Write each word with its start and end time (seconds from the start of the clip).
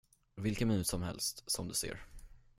Vilken 0.35 0.67
minut 0.67 0.87
som 0.87 1.01
helst, 1.01 1.43
som 1.47 1.67
du 1.67 1.73
ser. 1.73 2.05